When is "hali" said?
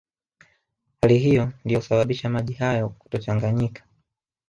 1.01-1.17